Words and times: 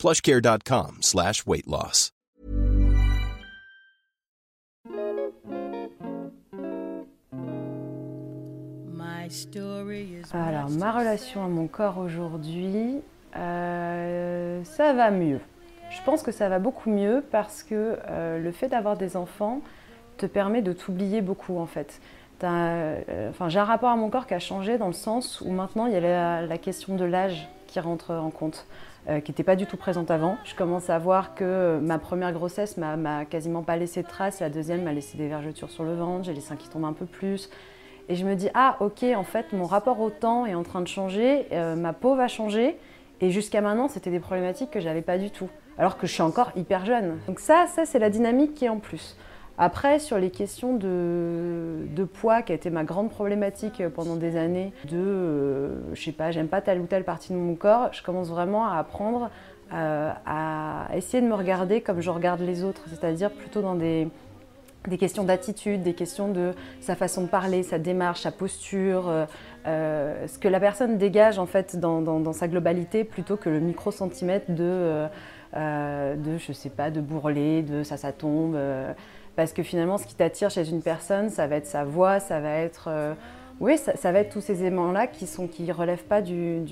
plushcare.com 0.00 0.98
slash 1.02 1.46
weight 1.46 1.66
loss. 1.66 2.12
Alors, 10.32 10.70
ma 10.70 10.90
relation 10.90 11.44
à 11.44 11.48
mon 11.48 11.68
corps 11.68 11.98
aujourd'hui, 11.98 12.96
euh, 13.36 14.64
ça 14.64 14.92
va 14.92 15.10
mieux. 15.10 15.40
Je 15.90 16.02
pense 16.04 16.22
que 16.22 16.32
ça 16.32 16.48
va 16.48 16.58
beaucoup 16.58 16.90
mieux 16.90 17.24
parce 17.30 17.62
que 17.62 17.98
euh, 18.08 18.38
le 18.38 18.52
fait 18.52 18.68
d'avoir 18.68 18.96
des 18.96 19.16
enfants 19.16 19.60
te 20.16 20.26
permet 20.26 20.62
de 20.62 20.72
t'oublier 20.72 21.20
beaucoup 21.20 21.58
en 21.58 21.66
fait. 21.66 22.00
Euh, 22.42 23.30
enfin, 23.30 23.48
j'ai 23.48 23.58
un 23.58 23.64
rapport 23.64 23.90
à 23.90 23.96
mon 23.96 24.08
corps 24.08 24.26
qui 24.26 24.34
a 24.34 24.38
changé 24.38 24.78
dans 24.78 24.86
le 24.86 24.92
sens 24.92 25.40
où 25.42 25.50
maintenant 25.50 25.86
il 25.86 25.92
y 25.92 25.96
a 25.96 26.42
la, 26.42 26.58
question 26.58 26.96
de 26.96 27.04
l'âge 27.04 27.48
qui 27.66 27.78
rentre 27.80 28.14
en 28.14 28.30
compte, 28.30 28.66
euh, 29.08 29.20
qui 29.20 29.30
n'était 29.30 29.42
pas 29.42 29.56
du 29.56 29.66
tout 29.66 29.76
présente 29.76 30.10
avant. 30.10 30.36
Je 30.44 30.54
commence 30.54 30.90
à 30.90 30.98
voir 30.98 31.34
que 31.34 31.78
ma 31.82 31.98
première 31.98 32.32
grossesse 32.32 32.76
m'a 32.76 33.24
quasiment 33.24 33.62
pas 33.62 33.76
laissé 33.76 34.02
de 34.02 34.08
traces, 34.08 34.40
la 34.40 34.50
deuxième 34.50 34.82
m'a 34.82 34.92
laissé 34.92 35.16
des 35.16 35.28
vergetures 35.28 35.70
sur 35.70 35.84
le 35.84 35.94
ventre, 35.94 36.24
j'ai 36.24 36.34
les 36.34 36.40
seins 36.40 36.56
qui 36.56 36.68
tombent 36.68 36.84
un 36.84 36.92
peu 36.92 37.06
plus. 37.06 37.50
Et 38.08 38.16
je 38.16 38.26
me 38.26 38.34
dis, 38.34 38.48
ah 38.54 38.76
ok, 38.80 39.04
en 39.14 39.24
fait, 39.24 39.52
mon 39.52 39.64
rapport 39.64 40.00
au 40.00 40.10
temps 40.10 40.44
est 40.44 40.54
en 40.54 40.64
train 40.64 40.80
de 40.80 40.88
changer, 40.88 41.46
ma 41.76 41.92
peau 41.92 42.16
va 42.16 42.26
changer. 42.26 42.76
Et 43.20 43.30
jusqu'à 43.30 43.60
maintenant, 43.60 43.86
c'était 43.86 44.10
des 44.10 44.18
problématiques 44.18 44.70
que 44.70 44.80
j'avais 44.80 45.02
pas 45.02 45.16
du 45.16 45.30
tout 45.30 45.48
alors 45.80 45.96
que 45.96 46.06
je 46.06 46.12
suis 46.12 46.22
encore 46.22 46.52
hyper 46.56 46.84
jeune. 46.84 47.18
Donc 47.26 47.40
ça, 47.40 47.66
ça 47.66 47.86
c'est 47.86 47.98
la 47.98 48.10
dynamique 48.10 48.54
qui 48.54 48.66
est 48.66 48.68
en 48.68 48.78
plus. 48.78 49.16
Après, 49.62 49.98
sur 49.98 50.16
les 50.16 50.30
questions 50.30 50.74
de, 50.74 52.04
poids, 52.14 52.40
qui 52.40 52.52
a 52.52 52.54
été 52.54 52.70
ma 52.70 52.82
grande 52.82 53.10
problématique 53.10 53.86
pendant 53.94 54.16
des 54.16 54.38
années, 54.38 54.72
de, 54.88 54.96
euh, 54.96 55.94
je 55.94 56.02
sais 56.02 56.12
pas, 56.12 56.30
j'aime 56.30 56.48
pas 56.48 56.62
telle 56.62 56.80
ou 56.80 56.86
telle 56.86 57.04
partie 57.04 57.34
de 57.34 57.36
mon 57.36 57.54
corps, 57.56 57.92
je 57.92 58.02
commence 58.02 58.28
vraiment 58.28 58.66
à 58.66 58.78
apprendre 58.78 59.28
euh, 59.74 60.12
à 60.24 60.88
essayer 60.96 61.22
de 61.22 61.28
me 61.28 61.34
regarder 61.34 61.82
comme 61.82 62.00
je 62.00 62.08
regarde 62.08 62.40
les 62.40 62.64
autres, 62.64 62.84
c'est-à-dire 62.88 63.30
plutôt 63.30 63.60
dans 63.60 63.74
des, 63.74 64.08
questions 64.98 65.24
d'attitude, 65.24 65.82
des 65.82 65.92
questions 65.92 66.28
de 66.28 66.54
sa 66.80 66.96
façon 66.96 67.20
de 67.20 67.28
parler, 67.28 67.62
sa 67.62 67.78
démarche, 67.78 68.22
sa 68.22 68.32
posture, 68.32 69.12
euh, 69.66 70.26
ce 70.26 70.38
que 70.38 70.48
la 70.48 70.58
personne 70.58 70.96
dégage 70.96 71.38
en 71.38 71.44
fait 71.44 71.76
dans, 71.76 72.00
dans 72.00 72.32
sa 72.32 72.48
globalité 72.48 73.04
plutôt 73.04 73.36
que 73.36 73.50
le 73.50 73.60
micro-centimètre 73.60 74.50
de 74.50 75.06
euh, 75.56 76.14
de, 76.14 76.38
je 76.38 76.52
sais 76.52 76.70
pas, 76.70 76.90
de 76.90 77.00
bourreler, 77.00 77.62
de 77.62 77.82
ça, 77.82 77.96
ça 77.96 78.12
tombe. 78.12 78.56
Euh, 79.30 79.36
parce 79.36 79.52
que 79.52 79.62
finalement, 79.62 79.98
ce 79.98 80.06
qui 80.06 80.14
t'attire 80.14 80.50
chez 80.50 80.68
une 80.68 80.82
personne, 80.82 81.30
ça 81.30 81.46
va 81.46 81.56
être 81.56 81.66
sa 81.66 81.84
voix, 81.84 82.20
ça 82.20 82.40
va 82.40 82.50
être. 82.50 82.88
Euh, 82.88 83.14
oui, 83.60 83.76
ça, 83.76 84.12
va 84.12 84.20
être 84.20 84.32
tous 84.32 84.40
ces 84.40 84.60
éléments-là 84.60 85.06
qui 85.06 85.26
sont 85.26 85.46
qui 85.46 85.70
relèvent 85.70 86.04
pas 86.04 86.22
du, 86.22 86.64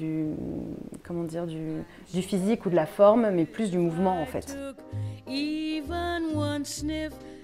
comment 1.07 1.25
dire 1.25 1.47
du, 1.47 2.23
physique 2.23 2.65
ou 2.65 2.71
de 2.71 2.77
la 2.77 2.87
forme, 2.87 3.29
mais 3.31 3.45
plus 3.45 3.71
du 3.71 3.77
mouvement 3.77 4.23
en 4.23 4.25
fait. 4.25 4.57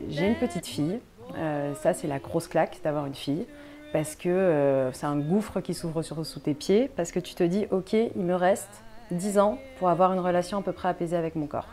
J'ai 0.08 0.28
une 0.28 0.36
petite 0.36 0.66
fille. 0.66 0.98
ça, 1.34 1.92
c'est 1.92 2.06
la 2.06 2.20
grosse 2.20 2.48
claque 2.48 2.78
d'avoir 2.82 3.04
une 3.04 3.14
fille 3.14 3.46
parce 3.92 4.16
que 4.16 4.88
c'est 4.94 5.04
un 5.04 5.18
gouffre 5.18 5.60
qui 5.60 5.74
s'ouvre 5.74 6.02
sous 6.02 6.40
tes 6.40 6.54
pieds, 6.54 6.90
parce 6.96 7.12
que 7.12 7.20
tu 7.20 7.34
te 7.34 7.44
dis, 7.44 7.66
ok, 7.70 7.92
il 7.92 8.22
me 8.22 8.34
reste 8.34 8.82
10 9.10 9.38
ans 9.38 9.58
pour 9.78 9.90
avoir 9.90 10.14
une 10.14 10.20
relation 10.20 10.58
à 10.58 10.62
peu 10.62 10.72
près 10.72 10.88
apaisée 10.88 11.16
avec 11.16 11.36
mon 11.36 11.46
corps. 11.46 11.68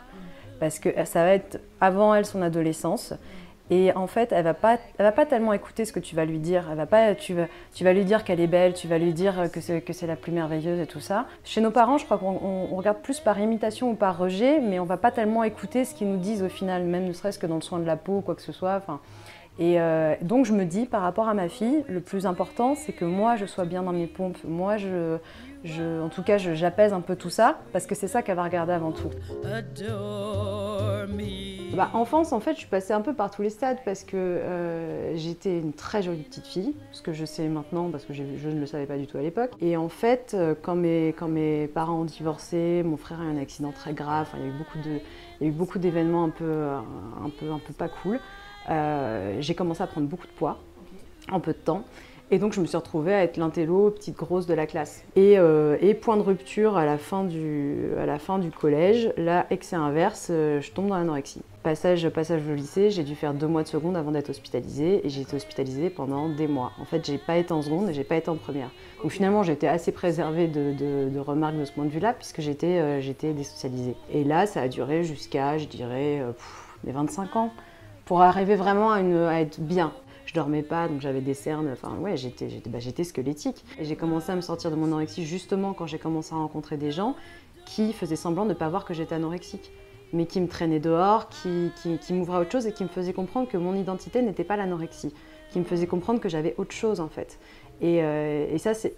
Parce 0.62 0.78
que 0.78 0.90
ça 1.06 1.24
va 1.24 1.32
être 1.32 1.60
avant 1.80 2.14
elle 2.14 2.24
son 2.24 2.40
adolescence. 2.40 3.14
Et 3.68 3.92
en 3.96 4.06
fait, 4.06 4.30
elle 4.30 4.44
va 4.44 4.54
pas, 4.54 4.78
elle 4.96 5.04
va 5.04 5.10
pas 5.10 5.26
tellement 5.26 5.52
écouter 5.52 5.84
ce 5.84 5.92
que 5.92 5.98
tu 5.98 6.14
vas 6.14 6.24
lui 6.24 6.38
dire. 6.38 6.68
Elle 6.70 6.76
va 6.76 6.86
pas, 6.86 7.16
tu 7.16 7.34
vas, 7.34 7.46
tu 7.74 7.82
vas 7.82 7.92
lui 7.92 8.04
dire 8.04 8.22
qu'elle 8.22 8.38
est 8.38 8.46
belle, 8.46 8.72
tu 8.72 8.86
vas 8.86 8.98
lui 8.98 9.12
dire 9.12 9.50
que 9.52 9.60
c'est, 9.60 9.80
que 9.80 9.92
c'est 9.92 10.06
la 10.06 10.14
plus 10.14 10.30
merveilleuse 10.30 10.78
et 10.78 10.86
tout 10.86 11.00
ça. 11.00 11.26
Chez 11.42 11.60
nos 11.60 11.72
parents, 11.72 11.98
je 11.98 12.04
crois 12.04 12.16
qu'on 12.16 12.76
regarde 12.76 12.98
plus 12.98 13.18
par 13.18 13.40
imitation 13.40 13.90
ou 13.90 13.94
par 13.94 14.16
rejet, 14.16 14.60
mais 14.60 14.78
on 14.78 14.84
va 14.84 14.98
pas 14.98 15.10
tellement 15.10 15.42
écouter 15.42 15.84
ce 15.84 15.96
qu'ils 15.96 16.08
nous 16.08 16.18
disent 16.18 16.44
au 16.44 16.48
final, 16.48 16.84
même 16.84 17.06
ne 17.06 17.12
serait-ce 17.12 17.40
que 17.40 17.48
dans 17.48 17.56
le 17.56 17.60
soin 17.60 17.80
de 17.80 17.84
la 17.84 17.96
peau 17.96 18.18
ou 18.18 18.20
quoi 18.20 18.36
que 18.36 18.42
ce 18.42 18.52
soit. 18.52 18.82
Et 19.58 19.80
euh, 19.80 20.14
donc 20.22 20.46
je 20.46 20.52
me 20.52 20.64
dis, 20.64 20.86
par 20.86 21.02
rapport 21.02 21.28
à 21.28 21.34
ma 21.34 21.48
fille, 21.48 21.82
le 21.88 22.00
plus 22.00 22.24
important, 22.24 22.76
c'est 22.76 22.92
que 22.92 23.04
moi, 23.04 23.34
je 23.34 23.46
sois 23.46 23.64
bien 23.64 23.82
dans 23.82 23.92
mes 23.92 24.06
pompes. 24.06 24.38
Moi, 24.44 24.76
je, 24.76 25.18
en 25.64 26.08
tout 26.08 26.22
cas, 26.22 26.38
j'apaise 26.38 26.92
un 26.92 27.00
peu 27.00 27.16
tout 27.16 27.30
ça, 27.30 27.58
parce 27.72 27.86
que 27.86 27.94
c'est 27.94 28.08
ça 28.08 28.22
qu'elle 28.22 28.36
va 28.36 28.44
regarder 28.44 28.72
avant 28.72 28.92
tout. 28.92 29.10
Bah, 31.74 31.90
enfance, 31.94 32.32
en 32.32 32.40
fait, 32.40 32.52
je 32.52 32.58
suis 32.58 32.68
passée 32.68 32.92
un 32.92 33.00
peu 33.00 33.14
par 33.14 33.30
tous 33.30 33.42
les 33.42 33.50
stades, 33.50 33.78
parce 33.84 34.04
que 34.04 34.16
euh, 34.16 35.16
j'étais 35.16 35.58
une 35.58 35.72
très 35.72 36.02
jolie 36.02 36.22
petite 36.22 36.46
fille, 36.46 36.74
ce 36.92 37.00
que 37.00 37.12
je 37.12 37.24
sais 37.24 37.48
maintenant, 37.48 37.90
parce 37.90 38.04
que 38.04 38.12
je, 38.12 38.22
ne 38.22 38.60
le 38.60 38.66
savais 38.66 38.86
pas 38.86 38.98
du 38.98 39.06
tout 39.06 39.16
à 39.16 39.22
l'époque. 39.22 39.52
Et 39.60 39.76
en 39.76 39.88
fait, 39.88 40.32
euh, 40.34 40.54
quand 40.60 40.74
mes, 40.74 41.14
quand 41.18 41.28
mes 41.28 41.68
parents 41.68 42.00
ont 42.00 42.04
divorcé, 42.04 42.82
mon 42.84 42.96
frère 42.96 43.20
a 43.20 43.24
eu 43.24 43.28
un 43.28 43.40
accident 43.40 43.72
très 43.72 43.94
grave, 43.94 44.28
il 44.34 44.40
y 44.40 44.44
a 44.44 44.48
eu 44.48 44.52
beaucoup 44.52 44.78
de... 44.78 45.00
Il 45.40 45.46
y 45.46 45.50
a 45.50 45.52
eu 45.52 45.56
beaucoup 45.56 45.78
d'événements 45.78 46.24
un 46.24 46.30
peu, 46.30 46.66
un, 47.24 47.30
peu, 47.30 47.50
un 47.50 47.58
peu 47.58 47.72
pas 47.72 47.88
cool. 47.88 48.20
Euh, 48.70 49.38
j'ai 49.40 49.54
commencé 49.54 49.82
à 49.82 49.88
prendre 49.88 50.06
beaucoup 50.06 50.26
de 50.26 50.32
poids 50.32 50.58
en 51.30 51.40
peu 51.40 51.52
de 51.52 51.58
temps. 51.58 51.84
Et 52.32 52.38
donc, 52.38 52.54
je 52.54 52.62
me 52.62 52.66
suis 52.66 52.78
retrouvée 52.78 53.12
à 53.12 53.22
être 53.24 53.36
l'intello 53.36 53.90
petite 53.90 54.16
grosse 54.16 54.46
de 54.46 54.54
la 54.54 54.66
classe. 54.66 55.04
Et, 55.16 55.34
euh, 55.36 55.76
point 56.00 56.16
de 56.16 56.22
rupture 56.22 56.78
à 56.78 56.86
la 56.86 56.96
fin 56.96 57.24
du, 57.24 57.90
à 58.00 58.06
la 58.06 58.18
fin 58.18 58.38
du 58.38 58.50
collège, 58.50 59.12
là, 59.18 59.44
excès 59.50 59.76
inverse, 59.76 60.28
euh, 60.30 60.58
je 60.62 60.72
tombe 60.72 60.88
dans 60.88 60.96
l'anorexie. 60.96 61.42
Passage, 61.62 62.08
passage 62.08 62.40
au 62.50 62.54
lycée, 62.54 62.90
j'ai 62.90 63.04
dû 63.04 63.14
faire 63.16 63.34
deux 63.34 63.46
mois 63.46 63.62
de 63.62 63.68
seconde 63.68 63.98
avant 63.98 64.12
d'être 64.12 64.30
hospitalisée. 64.30 65.06
Et 65.06 65.10
j'ai 65.10 65.20
été 65.20 65.36
hospitalisée 65.36 65.90
pendant 65.90 66.30
des 66.30 66.46
mois. 66.46 66.72
En 66.80 66.86
fait, 66.86 67.04
j'ai 67.04 67.18
pas 67.18 67.36
été 67.36 67.52
en 67.52 67.60
seconde 67.60 67.90
et 67.90 67.92
j'ai 67.92 68.02
pas 68.02 68.16
été 68.16 68.30
en 68.30 68.36
première. 68.36 68.70
Donc 69.02 69.12
finalement, 69.12 69.42
j'étais 69.42 69.68
assez 69.68 69.92
préservée 69.92 70.48
de, 70.48 71.18
remarques 71.18 71.58
de 71.58 71.66
ce 71.66 71.72
point 71.72 71.84
de 71.84 71.90
vue-là, 71.90 72.14
puisque 72.14 72.40
j'étais 72.40 73.02
j'étais 73.02 73.34
désocialisée. 73.34 73.94
Et 74.10 74.24
là, 74.24 74.46
ça 74.46 74.62
a 74.62 74.68
duré 74.68 75.04
jusqu'à, 75.04 75.58
je 75.58 75.66
dirais, 75.66 76.22
les 76.84 76.92
25 76.92 77.36
ans 77.36 77.52
pour 78.06 78.22
arriver 78.22 78.56
vraiment 78.56 78.90
à 78.92 79.40
être 79.40 79.60
bien. 79.60 79.92
Je 80.32 80.40
dormais 80.40 80.62
pas, 80.62 80.88
donc 80.88 81.02
j'avais 81.02 81.20
des 81.20 81.34
cernes. 81.34 81.68
Enfin, 81.70 81.94
ouais, 81.98 82.16
j'étais, 82.16 82.48
bah, 82.66 82.78
squelettique. 82.80 83.62
Et 83.78 83.84
j'ai 83.84 83.96
commencé 83.96 84.32
à 84.32 84.34
me 84.34 84.40
sortir 84.40 84.70
de 84.70 84.76
mon 84.76 84.86
anorexie 84.86 85.26
justement 85.26 85.74
quand 85.74 85.86
j'ai 85.86 85.98
commencé 85.98 86.32
à 86.32 86.38
rencontrer 86.38 86.78
des 86.78 86.90
gens 86.90 87.16
qui 87.66 87.92
faisaient 87.92 88.16
semblant 88.16 88.44
de 88.44 88.50
ne 88.50 88.54
pas 88.54 88.70
voir 88.70 88.86
que 88.86 88.94
j'étais 88.94 89.14
anorexique, 89.14 89.70
mais 90.14 90.24
qui 90.24 90.40
me 90.40 90.48
traînaient 90.48 90.80
dehors, 90.80 91.28
qui, 91.28 91.70
qui, 91.76 91.98
qui 91.98 92.14
m'ouvraient 92.14 92.38
à 92.38 92.40
autre 92.40 92.50
chose 92.50 92.66
et 92.66 92.72
qui 92.72 92.82
me 92.82 92.88
faisaient 92.88 93.12
comprendre 93.12 93.46
que 93.46 93.58
mon 93.58 93.74
identité 93.74 94.22
n'était 94.22 94.42
pas 94.42 94.56
l'anorexie, 94.56 95.12
qui 95.52 95.58
me 95.58 95.64
faisaient 95.64 95.86
comprendre 95.86 96.20
que 96.20 96.28
j'avais 96.28 96.54
autre 96.58 96.72
chose 96.72 97.00
en 97.00 97.08
fait. 97.08 97.38
Euh, 97.82 98.46
et, 98.52 98.58
ça, 98.58 98.74
c'est 98.74 98.94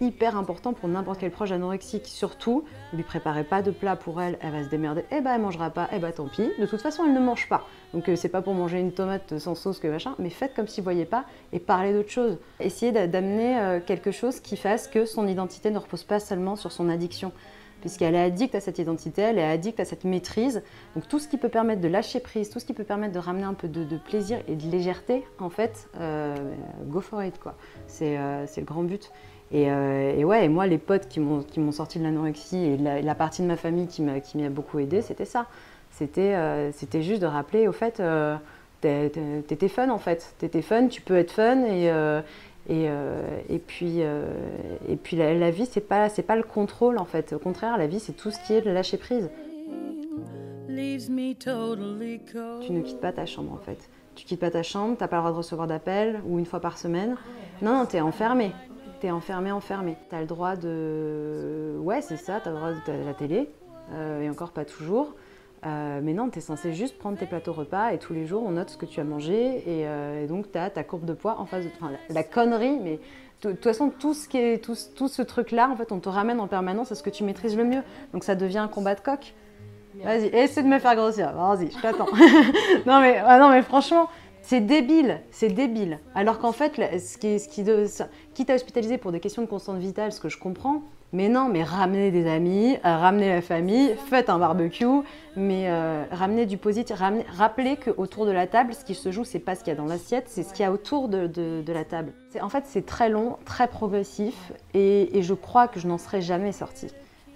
hyper 0.00 0.36
important 0.36 0.72
pour 0.72 0.88
n'importe 0.88 1.18
quel 1.18 1.30
proche 1.30 1.50
anorexique. 1.50 2.06
Surtout, 2.06 2.64
ne 2.92 2.98
lui 2.98 3.04
préparez 3.04 3.42
pas 3.42 3.62
de 3.62 3.70
plat 3.70 3.96
pour 3.96 4.22
elle, 4.22 4.38
elle 4.40 4.52
va 4.52 4.62
se 4.62 4.68
démerder. 4.68 5.04
Eh 5.10 5.20
ben, 5.20 5.34
elle 5.34 5.42
mangera 5.42 5.70
pas, 5.70 5.88
eh 5.92 5.98
ben, 5.98 6.12
tant 6.12 6.28
pis. 6.28 6.50
De 6.58 6.66
toute 6.66 6.80
façon, 6.80 7.04
elle 7.04 7.14
ne 7.14 7.20
mange 7.20 7.48
pas. 7.48 7.66
Donc, 7.94 8.08
euh, 8.08 8.16
c'est 8.16 8.28
pas 8.28 8.42
pour 8.42 8.54
manger 8.54 8.78
une 8.78 8.92
tomate 8.92 9.38
sans 9.38 9.54
sauce 9.54 9.80
que 9.80 9.88
machin, 9.88 10.14
mais 10.18 10.30
faites 10.30 10.54
comme 10.54 10.68
si 10.68 10.80
vous 10.80 10.84
voyez 10.84 11.04
pas 11.04 11.24
et 11.52 11.58
parlez 11.58 11.92
d'autre 11.92 12.10
chose. 12.10 12.38
Essayez 12.60 12.92
d'amener 12.92 13.58
euh, 13.58 13.80
quelque 13.84 14.12
chose 14.12 14.38
qui 14.40 14.56
fasse 14.56 14.86
que 14.86 15.04
son 15.04 15.26
identité 15.26 15.70
ne 15.70 15.78
repose 15.78 16.04
pas 16.04 16.20
seulement 16.20 16.54
sur 16.54 16.70
son 16.70 16.88
addiction 16.88 17.32
puisqu'elle 17.80 18.14
est 18.14 18.22
addicte 18.22 18.54
à 18.54 18.60
cette 18.60 18.78
identité, 18.78 19.22
elle 19.22 19.38
est 19.38 19.44
addicte 19.44 19.80
à 19.80 19.84
cette 19.84 20.04
maîtrise. 20.04 20.62
Donc 20.94 21.08
tout 21.08 21.18
ce 21.18 21.28
qui 21.28 21.36
peut 21.36 21.48
permettre 21.48 21.80
de 21.80 21.88
lâcher 21.88 22.20
prise, 22.20 22.50
tout 22.50 22.58
ce 22.58 22.64
qui 22.64 22.74
peut 22.74 22.84
permettre 22.84 23.12
de 23.12 23.18
ramener 23.18 23.44
un 23.44 23.54
peu 23.54 23.68
de, 23.68 23.96
plaisir 23.96 24.38
et 24.48 24.56
de 24.56 24.70
légèreté, 24.70 25.24
en 25.38 25.50
fait, 25.50 25.88
euh, 26.00 26.34
go 26.86 27.00
for 27.00 27.22
it, 27.22 27.38
quoi. 27.38 27.54
C'est 27.86 28.18
euh, 28.18 28.46
le 28.56 28.64
grand 28.64 28.82
but. 28.82 29.10
Euh, 29.54 30.14
et, 30.16 30.24
ouais, 30.24 30.44
et 30.44 30.48
moi, 30.48 30.66
les 30.66 30.78
potes 30.78 31.08
qui 31.08 31.20
m'ont 31.20 31.72
sorti 31.72 31.98
de 31.98 32.04
l'anorexie 32.04 32.58
et 32.58 32.76
la, 32.76 33.14
partie 33.14 33.42
de 33.42 33.46
ma 33.46 33.56
famille 33.56 33.86
qui 33.86 34.02
m'y 34.02 34.44
a 34.44 34.50
beaucoup 34.50 34.78
aidé, 34.78 35.00
c'était 35.00 35.24
ça. 35.24 35.46
C'était 35.90 37.02
juste 37.02 37.22
de 37.22 37.26
rappeler, 37.26 37.66
au 37.66 37.72
fait, 37.72 38.02
t'étais 38.80 39.68
fun, 39.68 39.88
en 39.90 39.98
fait. 39.98 40.34
T'étais 40.38 40.62
fun, 40.62 40.88
tu 40.88 41.00
peux 41.00 41.16
être 41.16 41.32
fun 41.32 41.64
et 41.64 41.90
et, 42.68 43.58
puis, 43.66 44.02
euh, 44.02 44.30
et 44.88 44.96
puis 44.96 45.16
la, 45.16 45.50
vie, 45.50 45.66
c'est 45.66 45.80
pas, 45.80 46.08
pas 46.10 46.36
le 46.36 46.42
contrôle 46.42 46.98
en 46.98 47.04
fait. 47.04 47.32
Au 47.32 47.38
contraire, 47.38 47.78
la 47.78 47.86
vie, 47.86 48.00
c'est 48.00 48.12
tout 48.12 48.30
ce 48.30 48.38
qui 48.46 48.54
est 48.54 48.60
de 48.60 48.70
lâcher 48.70 48.98
prise. 48.98 49.30
Tu 52.60 52.72
ne 52.72 52.82
quittes 52.82 53.00
pas 53.00 53.12
ta 53.12 53.26
chambre 53.26 53.52
en 53.52 53.58
fait. 53.58 53.88
Tu 54.14 54.26
quittes 54.26 54.40
pas 54.40 54.50
ta 54.50 54.62
chambre, 54.62 54.96
t'as 54.98 55.08
pas 55.08 55.16
le 55.16 55.22
droit 55.22 55.32
de 55.32 55.36
recevoir 55.36 55.66
d'appels 55.66 56.20
ou 56.26 56.38
une 56.38 56.46
fois 56.46 56.60
par 56.60 56.76
semaine. 56.76 57.16
Non, 57.62 57.72
non, 57.72 57.86
t'es 57.86 58.00
enfermé. 58.00 58.52
T'es 59.00 59.10
enfermé, 59.10 59.50
enfermé. 59.50 59.96
T'as 60.10 60.20
le 60.20 60.26
droit 60.26 60.56
de. 60.56 61.76
Ouais, 61.80 62.02
c'est 62.02 62.16
ça, 62.16 62.40
t'as 62.42 62.50
le 62.50 62.56
droit 62.56 62.70
de 62.72 63.04
la 63.06 63.14
télé, 63.14 63.48
euh, 63.92 64.22
et 64.22 64.28
encore 64.28 64.50
pas 64.50 64.64
toujours. 64.64 65.14
Euh, 65.66 66.00
mais 66.02 66.12
non, 66.12 66.30
tu 66.30 66.38
es 66.38 66.40
censé 66.40 66.72
juste 66.72 66.98
prendre 66.98 67.18
tes 67.18 67.26
plateaux 67.26 67.52
repas 67.52 67.92
et 67.92 67.98
tous 67.98 68.12
les 68.12 68.26
jours 68.26 68.44
on 68.46 68.52
note 68.52 68.70
ce 68.70 68.76
que 68.76 68.86
tu 68.86 69.00
as 69.00 69.04
mangé 69.04 69.64
et, 69.66 70.26
donc 70.28 70.52
tu 70.52 70.58
as 70.58 70.70
ta 70.70 70.84
courbe 70.84 71.04
de 71.04 71.14
poids 71.14 71.40
en 71.40 71.46
face 71.46 71.64
de 71.64 71.70
enfin, 71.80 71.90
la, 72.10 72.22
connerie, 72.22 72.78
mais 72.78 73.00
de 73.42 73.50
toute 73.50 73.64
façon 73.64 73.90
tout 73.90 74.14
ce, 74.14 74.28
qui 74.28 74.38
est, 74.38 74.62
tout, 74.62 74.76
tout 74.94 75.08
ce 75.08 75.22
truc-là, 75.22 75.68
en 75.68 75.76
fait, 75.76 75.90
on 75.90 75.98
te 75.98 76.08
ramène 76.08 76.38
en 76.38 76.46
permanence 76.46 76.92
à 76.92 76.94
ce 76.94 77.02
que 77.02 77.10
tu 77.10 77.24
maîtrises 77.24 77.56
le 77.56 77.64
mieux. 77.64 77.82
Donc 78.12 78.22
ça 78.22 78.36
devient 78.36 78.58
un 78.58 78.68
combat 78.68 78.94
de 78.94 79.00
coq. 79.00 79.34
Vas-y, 80.04 80.26
essaie 80.26 80.62
de 80.62 80.68
me 80.68 80.78
faire 80.78 80.94
grossir. 80.94 81.32
Vas-y, 81.32 81.70
je 81.70 81.80
t'attends. 81.80 82.06
non, 82.86 83.00
mais, 83.00 83.20
ah 83.24 83.38
non, 83.38 83.48
mais 83.48 83.62
franchement, 83.62 84.08
c'est 84.48 84.60
débile, 84.62 85.20
c'est 85.30 85.50
débile. 85.50 85.98
Alors 86.14 86.38
qu'en 86.38 86.52
fait, 86.52 86.80
ce 86.98 87.18
qui, 87.18 87.38
ce 87.38 87.48
qui 87.48 87.66
quitte 88.32 88.48
à 88.48 88.54
hospitaliser 88.54 88.96
pour 88.96 89.12
des 89.12 89.20
questions 89.20 89.42
de 89.42 89.46
constante 89.46 89.76
vitale, 89.76 90.10
ce 90.10 90.20
que 90.20 90.30
je 90.30 90.38
comprends, 90.38 90.84
mais 91.12 91.28
non, 91.28 91.50
mais 91.50 91.62
ramenez 91.62 92.10
des 92.10 92.26
amis, 92.26 92.76
euh, 92.76 92.78
ramenez 92.96 93.28
la 93.28 93.42
famille, 93.42 93.94
faites 94.08 94.30
un 94.30 94.38
barbecue, 94.38 94.86
mais 95.36 95.64
euh, 95.68 96.02
ramenez 96.10 96.46
du 96.46 96.56
positif. 96.56 96.96
Ramenez, 96.96 97.26
rappelez 97.28 97.76
qu'autour 97.76 98.24
de 98.24 98.30
la 98.30 98.46
table, 98.46 98.72
ce 98.72 98.86
qui 98.86 98.94
se 98.94 99.12
joue, 99.12 99.24
c'est 99.24 99.38
pas 99.38 99.54
ce 99.54 99.60
qu'il 99.60 99.74
y 99.74 99.76
a 99.76 99.78
dans 99.78 99.84
l'assiette, 99.84 100.24
c'est 100.28 100.44
ce 100.44 100.54
qu'il 100.54 100.62
y 100.62 100.66
a 100.66 100.72
autour 100.72 101.08
de, 101.08 101.26
de, 101.26 101.72
la 101.74 101.84
table. 101.84 102.14
En 102.40 102.48
fait, 102.48 102.64
c'est 102.66 102.86
très 102.86 103.10
long, 103.10 103.36
très 103.44 103.68
progressif, 103.68 104.52
et, 104.72 105.18
et 105.18 105.22
je 105.22 105.34
crois 105.34 105.68
que 105.68 105.78
je 105.78 105.86
n'en 105.86 105.98
serai 105.98 106.22
jamais 106.22 106.52
sortie. 106.52 106.88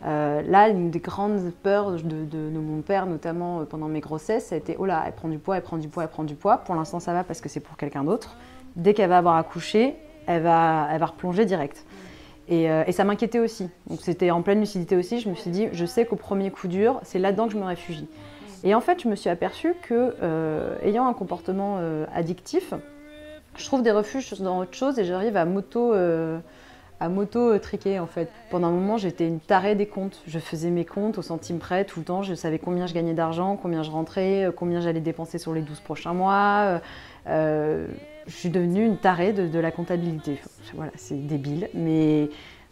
Euh, 0.05 0.43
là, 0.43 0.69
une 0.69 0.91
des 0.91 0.99
grandes 0.99 1.53
peurs 1.63 1.93
de, 1.93 2.59
mon 2.59 2.83
père, 2.83 3.07
notamment 3.07 3.61
euh, 3.61 3.65
pendant 3.65 3.87
mes 3.87 4.01
grossesses, 4.01 4.47
ça 4.47 4.57
a 4.57 4.59
été 4.59 4.77
oh 4.79 4.85
là, 4.85 5.05
elle 5.07 5.13
prend 5.13 5.29
du 5.29 5.39
poids, 5.39 5.57
elle 5.57 5.63
prend 5.63 5.77
du 5.77 5.89
poids, 5.89 6.03
elle 6.03 6.09
prend 6.09 6.25
du 6.25 6.35
poids. 6.35 6.59
Pour 6.59 6.75
l'instant, 6.75 6.99
ça 6.99 7.13
va 7.13 7.23
parce 7.23 7.41
que 7.41 7.49
c'est 7.49 7.61
pour 7.61 7.77
quelqu'un 7.77 8.03
d'autre. 8.03 8.37
Dès 8.75 8.95
qu'elle 8.95 9.09
va 9.09 9.19
avoir 9.19 9.37
accouché, 9.37 9.95
elle 10.27 10.43
va, 10.43 10.89
elle 10.91 10.99
va 10.99 11.07
replonger 11.07 11.45
direct. 11.45 11.85
Et, 12.49 12.69
euh, 12.69 12.91
ça 12.91 13.05
m'inquiétait 13.05 13.39
aussi. 13.39 13.69
Donc 13.89 14.01
c'était 14.03 14.33
en 14.33 14.43
pleine 14.43 14.59
lucidité 14.59 14.97
aussi. 14.97 15.21
Je 15.21 15.29
me 15.29 15.37
suis 15.37 15.51
dit, 15.51 15.69
je 15.73 15.87
sais 15.87 16.05
qu'au 16.05 16.17
premier 16.17 16.51
coup 16.51 16.67
dur, 16.67 16.99
c'est 17.05 17.21
là-dedans 17.21 17.47
que 17.47 17.53
je 17.53 17.59
me 17.59 17.65
réfugie. 17.65 18.09
Et 18.65 18.75
en 18.75 18.81
fait, 18.81 19.01
je 19.03 19.09
me 19.09 19.15
suis 19.15 19.31
aperçue 19.31 19.75
que, 19.83 20.15
ayant 20.85 21.09
un 21.09 21.15
comportement 21.15 21.81
addictif, 22.15 22.75
je 23.57 23.65
trouve 23.65 23.83
des 23.83 23.91
refuges 23.91 24.41
dans 24.41 24.61
autre 24.61 24.75
chose 24.75 25.01
et 25.01 25.05
j'arrive 25.05 25.37
à 25.37 25.45
m'auto 25.45 25.93
à 27.03 27.09
moto-triquer 27.09 27.99
en 27.99 28.07
fait. 28.07 28.31
Pendant 28.49 28.69
un 28.69 28.71
moment, 28.71 28.97
j'étais 28.97 29.27
une 29.27 29.41
tarée 29.41 29.75
des 29.75 29.87
comptes. 29.87 30.23
Je 30.29 30.39
faisais 30.39 30.71
mes 30.71 30.85
comptes 30.85 31.19
au 31.19 31.23
centime 31.23 31.59
près 31.59 31.85
tout 31.85 31.99
le 31.99 32.05
temps. 32.05 32.23
Je 32.23 32.35
savais 32.35 32.61
combien 32.61 32.87
je 32.87 32.95
gagnais 32.95 33.13
d'argent, 33.13 33.59
combien 33.61 33.83
je 33.83 33.91
rentrais, 33.91 34.45
euh, 34.45 34.53
combien 34.53 34.81
j'allais 34.81 35.01
dépenser 35.01 35.39
sur 35.39 35.53
les 35.53 35.63
12 35.63 35.81
prochains 35.81 36.15
mois. 36.15 36.63
Euh, 36.65 36.79
euh, 37.27 37.87
je 38.29 38.33
suis 38.37 38.51
devenue 38.51 38.87
une 38.87 38.99
tarée 38.99 39.33
de, 39.33 39.59
la 39.59 39.73
comptabilité. 39.73 40.41
Voilà, 40.75 40.93
c'est 40.95 41.27
débile, 41.27 41.69
mais, 41.75 42.29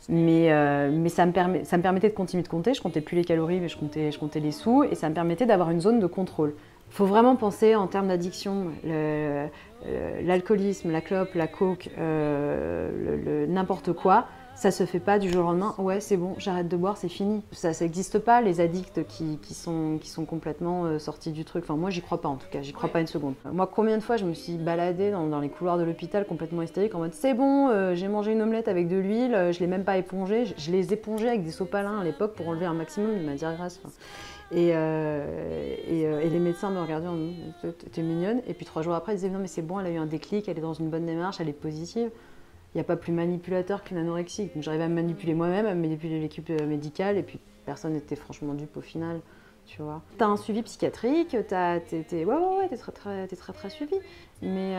mais, 0.08 0.90
mais 0.92 1.08
ça, 1.08 1.26
me 1.26 1.32
permet, 1.32 1.64
ça 1.64 1.76
me 1.76 1.82
permettait 1.82 2.08
de 2.08 2.14
continuer 2.14 2.44
de 2.44 2.48
compter. 2.48 2.72
Je 2.72 2.80
comptais 2.80 3.00
plus 3.00 3.16
les 3.16 3.24
calories, 3.24 3.58
mais 3.58 3.68
je 3.68 3.76
comptais, 3.76 4.12
je 4.12 4.18
comptais 4.20 4.38
les 4.38 4.52
sous, 4.52 4.84
et 4.84 4.94
ça 4.94 5.08
me 5.08 5.14
permettait 5.14 5.46
d'avoir 5.46 5.72
une 5.72 5.80
zone 5.80 5.98
de 5.98 6.06
contrôle. 6.06 6.54
Faut 6.90 7.06
vraiment 7.06 7.36
penser 7.36 7.74
en 7.74 7.86
termes 7.86 8.08
d'addiction. 8.08 8.66
Euh, 9.86 10.20
l'alcoolisme, 10.22 10.90
la 10.90 11.00
clope, 11.00 11.34
la 11.34 11.46
coke, 11.46 11.88
euh, 11.98 13.46
n'importe 13.46 13.92
quoi, 13.94 14.26
ça 14.60 14.70
se 14.70 14.84
fait 14.84 15.00
pas 15.00 15.18
du 15.18 15.30
jour 15.30 15.44
au 15.44 15.48
lendemain. 15.48 15.74
Ouais, 15.78 16.00
c'est 16.00 16.16
bon, 16.16 16.34
j'arrête 16.38 16.68
de 16.68 16.76
boire, 16.76 16.96
c'est 16.96 17.08
fini. 17.08 17.42
Ça, 17.50 17.72
ça 17.72 17.84
n'existe 17.84 18.18
pas, 18.18 18.42
les 18.42 18.60
addicts 18.60 19.06
qui, 19.06 19.54
sont, 19.54 19.98
qui 20.00 20.10
sont 20.10 20.26
complètement 20.26 20.84
euh, 20.84 20.98
sortis 20.98 21.32
du 21.32 21.44
truc. 21.44 21.64
Enfin, 21.64 21.76
moi, 21.76 21.90
j'y 21.90 22.02
crois 22.02 22.20
pas 22.20 22.28
en 22.28 22.36
tout 22.36 22.48
cas, 22.50 22.60
j'y 22.60 22.72
crois 22.72 22.90
pas 22.90 23.00
une 23.00 23.06
seconde. 23.06 23.34
Moi, 23.50 23.66
combien 23.66 23.96
de 23.96 24.02
fois 24.02 24.18
je 24.18 24.26
me 24.26 24.34
suis 24.34 24.58
baladée 24.58 25.10
dans, 25.10 25.40
les 25.40 25.48
couloirs 25.48 25.78
de 25.78 25.82
l'hôpital 25.82 26.26
complètement 26.26 26.60
hystérique 26.60 26.94
en 26.94 26.98
mode 26.98 27.14
c'est 27.14 27.34
bon, 27.34 27.94
j'ai 27.94 28.08
mangé 28.08 28.32
une 28.32 28.42
omelette 28.42 28.68
avec 28.68 28.88
de 28.88 28.96
l'huile, 28.96 29.50
je 29.50 29.58
l'ai 29.60 29.66
même 29.66 29.84
pas 29.84 29.96
épongée. 29.96 30.44
Je, 30.44 30.70
les 30.70 30.92
épongeais 30.92 31.28
avec 31.28 31.42
des 31.42 31.50
sopalins 31.50 31.98
à 31.98 32.04
l'époque 32.04 32.34
pour 32.34 32.48
enlever 32.48 32.66
un 32.66 32.74
maximum 32.74 33.18
de 33.18 33.24
matière 33.24 33.56
grasse. 33.56 33.80
Et, 34.52 34.72
euh, 34.74 35.24
euh, 35.88 36.20
et, 36.20 36.28
les 36.28 36.38
médecins 36.40 36.70
me 36.70 36.80
regardaient 36.80 37.06
en 37.06 37.14
me 37.14 37.70
t'es 37.92 38.02
mignonne. 38.02 38.42
Et 38.48 38.54
puis 38.54 38.66
trois 38.66 38.82
jours 38.82 38.94
après, 38.94 39.12
ils 39.12 39.16
disaient 39.16 39.30
non, 39.30 39.38
mais 39.38 39.46
c'est 39.46 39.62
bon, 39.62 39.78
elle 39.80 39.86
a 39.86 39.90
eu 39.90 39.96
un 39.96 40.06
déclic, 40.06 40.48
elle 40.48 40.58
est 40.58 40.62
dans 40.62 40.74
une 40.74 40.90
bonne 40.90 41.06
démarche, 41.06 41.40
elle 41.40 41.48
est 41.48 41.52
positive. 41.52 42.10
Il 42.74 42.78
n'y 42.78 42.80
a 42.80 42.84
pas 42.84 42.96
plus 42.96 43.12
manipulateur 43.12 43.82
qu'une 43.82 43.96
anorexie. 43.96 44.50
Donc 44.54 44.62
j'arrivais 44.62 44.84
à 44.84 44.88
me 44.88 44.94
manipuler 44.94 45.34
moi-même, 45.34 45.66
à 45.66 45.74
manipuler 45.74 46.20
l'équipe 46.20 46.48
euh, 46.50 46.66
médicale, 46.66 47.16
et 47.16 47.22
puis 47.22 47.40
personne 47.66 47.94
n'était 47.94 48.16
franchement 48.16 48.54
dupe 48.54 48.76
au 48.76 48.80
final. 48.80 49.20
Tu 49.66 49.82
vois. 49.82 50.02
Un 50.18 50.36
suivi 50.36 50.62
psychiatrique, 50.62 51.36
t'es, 51.48 52.04
ouais, 52.12 52.24
ouais, 52.24 52.34
ouais, 52.58 52.68
t'es 52.68 52.76
très, 52.76 52.92
très, 52.92 53.26
t'es 53.28 53.36
très, 53.36 53.52
très 53.52 53.70
suivi. 53.70 53.94
Mais, 54.42 54.74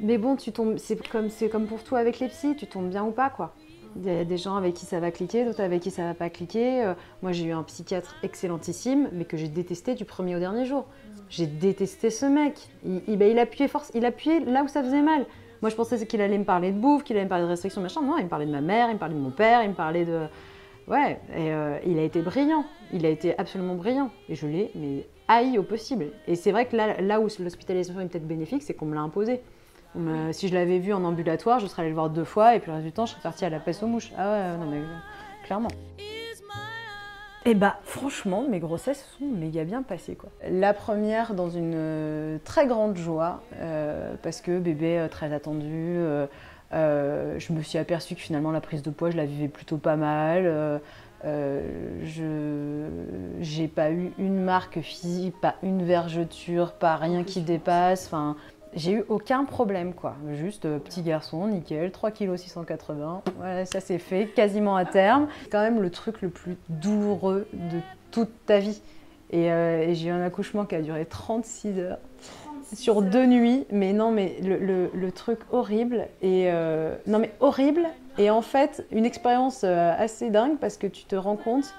mais 0.00 0.16
bon, 0.16 0.36
tu 0.36 0.50
tombes, 0.50 0.78
c'est 0.78 0.96
comme, 1.08 1.28
comme 1.50 1.66
pour 1.66 1.84
toi 1.84 1.98
avec 1.98 2.20
les 2.20 2.28
psys, 2.28 2.56
tu 2.56 2.66
tombes 2.66 2.88
bien 2.88 3.04
ou 3.04 3.10
pas, 3.10 3.28
quoi. 3.28 3.54
Il 3.96 4.04
y 4.04 4.10
a 4.10 4.24
des 4.24 4.36
gens 4.36 4.56
avec 4.56 4.74
qui 4.74 4.86
ça 4.86 4.98
va 4.98 5.10
cliquer, 5.10 5.44
d'autres 5.44 5.62
avec 5.62 5.80
qui 5.82 5.90
ça 5.90 6.02
va 6.02 6.14
pas 6.14 6.30
cliquer. 6.30 6.84
Euh, 6.84 6.94
moi, 7.22 7.32
j'ai 7.32 7.44
eu 7.44 7.52
un 7.52 7.62
psychiatre 7.62 8.16
excellentissime, 8.22 9.08
mais 9.12 9.24
que 9.24 9.36
j'ai 9.36 9.48
détesté 9.48 9.94
du 9.94 10.04
premier 10.04 10.34
au 10.34 10.40
dernier 10.40 10.64
jour. 10.64 10.86
J'ai 11.28 11.46
détesté 11.46 12.10
ce 12.10 12.26
mec. 12.26 12.54
Il, 12.84 13.16
ben, 13.16 13.30
il, 13.30 13.38
appuyait 13.38 13.68
force, 13.68 13.90
il 13.94 14.04
appuyait 14.04 14.40
là 14.40 14.64
où 14.64 14.68
ça 14.68 14.82
faisait 14.82 15.02
mal. 15.02 15.26
Moi, 15.62 15.70
je 15.70 15.76
pensais 15.76 16.04
qu'il 16.06 16.20
allait 16.20 16.38
me 16.38 16.44
parler 16.44 16.72
de 16.72 16.78
bouffe, 16.78 17.04
qu'il 17.04 17.16
allait 17.16 17.24
me 17.24 17.30
parler 17.30 17.44
de 17.44 17.50
restrictions, 17.50 17.80
machin. 17.80 18.02
Non, 18.02 18.18
il 18.18 18.24
me 18.24 18.28
parlait 18.28 18.46
de 18.46 18.52
ma 18.52 18.60
mère, 18.60 18.88
il 18.90 18.94
me 18.94 18.98
parlait 18.98 19.14
de 19.14 19.20
mon 19.20 19.30
père, 19.30 19.62
il 19.62 19.70
me 19.70 19.74
parlait 19.74 20.04
de. 20.04 20.26
Ouais, 20.88 21.18
et 21.34 21.52
euh, 21.52 21.78
il 21.86 21.98
a 21.98 22.02
été 22.02 22.20
brillant. 22.20 22.64
Il 22.92 23.06
a 23.06 23.08
été 23.08 23.38
absolument 23.38 23.74
brillant. 23.74 24.10
Et 24.28 24.34
je 24.34 24.46
l'ai, 24.46 24.70
mais 24.74 25.06
haï 25.28 25.56
au 25.56 25.62
possible. 25.62 26.06
Et 26.26 26.34
c'est 26.34 26.52
vrai 26.52 26.66
que 26.66 26.76
là, 26.76 27.00
là 27.00 27.20
où 27.20 27.28
l'hospitalisation 27.38 28.00
est 28.00 28.06
peut-être 28.06 28.26
bénéfique, 28.26 28.62
c'est 28.62 28.74
qu'on 28.74 28.86
me 28.86 28.94
l'a 28.94 29.00
imposé 29.00 29.40
si 30.32 30.48
je 30.48 30.54
l'avais 30.54 30.78
vu 30.78 30.92
en 30.92 31.04
ambulatoire, 31.04 31.60
je 31.60 31.66
serais 31.66 31.82
allée 31.82 31.90
le 31.90 31.94
voir 31.94 32.10
deux 32.10 32.24
fois 32.24 32.54
et 32.54 32.60
puis 32.60 32.70
le 32.70 32.74
reste 32.74 32.86
du 32.86 32.92
temps, 32.92 33.06
je 33.06 33.12
serais 33.12 33.22
partie 33.22 33.44
à 33.44 33.50
la 33.50 33.60
peste 33.60 33.82
aux 33.82 33.86
mouches. 33.86 34.12
Ah 34.18 34.30
ouais, 34.30 34.56
non 34.58 34.70
mais 34.70 34.80
clairement. 35.44 35.68
Et 37.46 37.50
eh 37.50 37.54
bah 37.54 37.76
franchement, 37.84 38.42
mes 38.48 38.58
grossesses 38.58 39.06
sont 39.18 39.26
méga 39.26 39.64
bien 39.64 39.82
passées 39.82 40.14
quoi. 40.14 40.30
La 40.48 40.72
première 40.72 41.34
dans 41.34 41.50
une 41.50 41.74
euh, 41.74 42.38
très 42.42 42.66
grande 42.66 42.96
joie 42.96 43.42
euh, 43.60 44.14
parce 44.22 44.40
que 44.40 44.58
bébé 44.58 44.98
euh, 44.98 45.08
très 45.08 45.30
attendu. 45.30 45.98
je 46.72 47.52
me 47.52 47.60
suis 47.60 47.76
aperçue 47.76 48.14
que 48.14 48.22
finalement 48.22 48.50
la 48.50 48.62
prise 48.62 48.82
de 48.82 48.88
poids, 48.88 49.10
je 49.10 49.18
la 49.18 49.26
vivais 49.26 49.48
plutôt 49.48 49.76
pas 49.76 49.96
mal. 49.96 50.80
je 51.22 52.88
j'ai 53.40 53.68
pas 53.68 53.90
eu 53.90 54.12
une 54.16 54.42
marque 54.42 54.80
physique, 54.80 55.38
pas 55.38 55.56
une 55.62 55.84
vergeture, 55.84 56.72
pas 56.72 56.96
rien 56.96 57.24
qui 57.24 57.42
dépasse. 57.42 58.06
Enfin, 58.06 58.36
j'ai 58.76 58.92
eu 58.92 59.04
aucun 59.08 59.44
problème, 59.44 59.94
quoi. 59.94 60.16
Juste 60.32 60.64
euh, 60.64 60.78
petit 60.78 61.02
garçon, 61.02 61.46
nickel, 61.46 61.90
3 61.90 62.10
kg 62.10 62.36
680. 62.36 63.22
Voilà, 63.36 63.66
ça 63.66 63.80
c'est 63.80 63.98
fait, 63.98 64.26
quasiment 64.26 64.76
à 64.76 64.84
terme. 64.84 65.28
C'est 65.44 65.50
quand 65.50 65.62
même 65.62 65.80
le 65.80 65.90
truc 65.90 66.22
le 66.22 66.28
plus 66.28 66.56
douloureux 66.68 67.46
de 67.52 67.78
toute 68.10 68.30
ta 68.46 68.58
vie. 68.58 68.80
Et, 69.30 69.50
euh, 69.50 69.94
j'ai 69.94 70.08
eu 70.08 70.10
un 70.10 70.22
accouchement 70.22 70.64
qui 70.64 70.74
a 70.74 70.82
duré 70.82 71.06
36 71.06 71.78
heures. 71.78 71.98
sur 72.72 73.02
deux 73.02 73.26
nuits, 73.26 73.66
mais 73.70 73.92
non, 73.92 74.10
mais 74.10 74.36
le, 74.42 75.10
truc 75.10 75.38
horrible 75.52 76.08
et 76.22 76.50
euh, 76.50 76.96
non 77.06 77.20
mais 77.20 77.30
horrible 77.38 77.86
et 78.18 78.30
en 78.30 78.42
fait 78.42 78.84
une 78.90 79.04
expérience 79.04 79.62
assez 79.62 80.30
dingue 80.30 80.58
parce 80.58 80.76
que 80.76 80.88
tu 80.88 81.04
te 81.04 81.14
rends 81.14 81.36
compte 81.36 81.72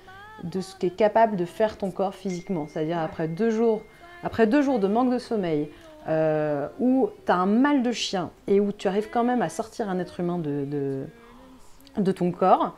de 0.43 0.61
ce 0.61 0.75
qu'est 0.75 0.95
capable 0.95 1.35
de 1.35 1.45
faire 1.45 1.77
ton 1.77 1.91
corps 1.91 2.15
physiquement. 2.15 2.67
C'est-à-dire 2.69 2.99
après 2.99 3.27
deux 3.27 3.49
jours, 3.49 3.81
après 4.23 4.47
deux 4.47 4.61
jours 4.61 4.79
de 4.79 4.87
manque 4.87 5.11
de 5.11 5.17
sommeil, 5.17 5.69
euh, 6.07 6.67
où 6.79 7.09
tu 7.25 7.31
as 7.31 7.35
un 7.35 7.45
mal 7.45 7.81
de 7.81 7.91
chien 7.91 8.29
et 8.47 8.59
où 8.59 8.71
tu 8.71 8.87
arrives 8.87 9.09
quand 9.11 9.23
même 9.23 9.41
à 9.41 9.49
sortir 9.49 9.89
un 9.89 9.97
être 9.97 10.19
humain 10.19 10.37
de, 10.37 10.65
de, 11.97 12.11
ton 12.11 12.31
corps. 12.31 12.75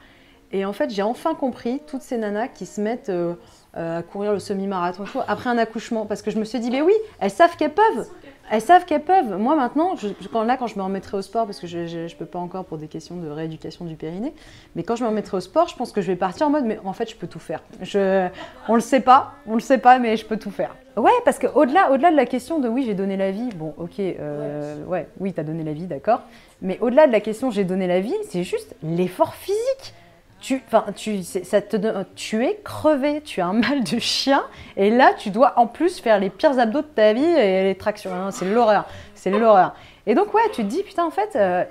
Et 0.54 0.64
en 0.64 0.72
fait, 0.72 0.90
j'ai 0.90 1.02
enfin 1.02 1.36
compris 1.36 1.82
toutes 1.88 2.02
ces 2.02 2.18
nanas 2.18 2.48
qui 2.48 2.66
se 2.66 2.80
mettent 2.80 3.10
euh, 3.10 3.34
euh, 3.76 4.00
à 4.00 4.04
courir 4.04 4.32
le 4.32 4.40
semi-marathon 4.40 5.04
après 5.28 5.50
un 5.50 5.58
accouchement. 5.58 6.06
Parce 6.06 6.22
que 6.22 6.32
je 6.32 6.40
me 6.40 6.46
suis 6.46 6.60
dit, 6.60 6.72
mais 6.72 6.82
oui, 6.82 6.94
elles 7.20 7.32
savent 7.32 7.58
qu'elles 7.58 7.74
peuvent. 7.74 8.08
Elles 8.50 8.62
savent 8.62 8.86
qu'elles 8.86 9.04
peuvent. 9.04 9.38
Moi 9.38 9.56
maintenant, 9.56 9.96
quand, 10.32 10.44
là, 10.44 10.58
quand 10.58 10.68
je 10.68 10.78
me 10.78 10.84
remettrai 10.84 11.18
au 11.18 11.22
sport, 11.22 11.46
parce 11.46 11.60
que 11.60 11.68
je 11.68 11.80
ne 11.80 12.14
peux 12.16 12.26
pas 12.26 12.40
encore 12.40 12.66
pour 12.66 12.78
des 12.78 12.88
questions 12.88 13.18
de 13.18 13.30
rééducation 13.30 13.86
du 13.86 13.96
périnée, 13.96 14.34
mais 14.76 14.84
quand 14.84 14.96
je 14.96 15.04
me 15.04 15.10
remettrai 15.10 15.38
au 15.38 15.42
sport, 15.42 15.68
je 15.68 15.76
pense 15.76 15.92
que 15.92 16.02
je 16.02 16.08
vais 16.08 16.16
partir 16.16 16.48
en 16.48 16.50
mode, 16.50 16.66
mais 16.66 16.80
en 16.84 16.94
fait, 16.94 17.10
je 17.10 17.16
peux 17.16 17.28
tout 17.28 17.40
faire. 17.40 17.62
Je, 17.82 18.28
on 18.68 18.76
le 18.76 18.82
sait 18.82 19.02
pas, 19.02 19.34
on 19.48 19.56
le 19.56 19.60
sait 19.60 19.78
pas, 19.78 20.00
mais 20.00 20.16
je 20.18 20.26
peux 20.26 20.38
tout 20.38 20.52
faire. 20.52 20.76
Ouais, 20.96 21.12
parce 21.26 21.38
qu'au-delà 21.38 21.92
au 21.92 21.98
-delà 21.98 22.12
de 22.12 22.16
la 22.16 22.26
question 22.26 22.60
de 22.60 22.68
oui, 22.68 22.84
j'ai 22.86 22.96
donné 22.96 23.18
la 23.18 23.32
vie, 23.32 23.50
bon, 23.56 23.74
ok, 23.78 24.00
euh, 24.00 24.84
ouais, 24.86 25.08
oui, 25.20 25.32
tu 25.34 25.40
as 25.40 25.44
donné 25.44 25.64
la 25.64 25.74
vie, 25.74 25.86
d'accord, 25.86 26.22
mais 26.62 26.80
au-delà 26.82 27.06
de 27.06 27.12
la 27.12 27.20
question 27.20 27.52
j'ai 27.52 27.66
donné 27.66 27.86
la 27.86 28.00
vie, 28.00 28.16
c'est 28.30 28.44
juste 28.44 28.76
l'effort 28.82 29.36
physique 29.36 29.94
tu, 30.40 30.62
tu, 30.96 31.24
ça 31.24 31.62
te, 31.62 32.04
tu 32.16 32.46
es 32.46 32.60
crevé, 32.64 33.22
tu 33.22 33.42
as 33.42 33.48
un 33.48 33.54
mal 33.54 33.84
de 33.84 34.00
chien, 34.00 34.44
et 34.76 34.90
là, 34.90 35.14
tu 35.18 35.30
dois 35.30 35.54
en 35.58 35.68
plus 35.68 36.00
faire 36.00 36.20
les 36.20 36.30
pires 36.30 36.60
abdos 36.60 36.82
de 36.82 36.88
ta 36.88 37.14
vie 37.14 37.24
et 37.24 37.64
les 37.64 37.76
tractions. 37.76 38.14
Hein, 38.14 38.32
c'est 38.32 38.46
l'horreur, 38.46 38.86
c'est 39.16 39.32
l'horreur. 39.32 39.74
Et 40.06 40.16
donc, 40.16 40.34
ouais, 40.34 40.42
tu 40.54 40.64
te 40.64 40.68
dis, 40.68 40.84
putain, 40.84 41.06
en 41.06 41.12
fait, 41.12 41.36
euh, 41.36 41.66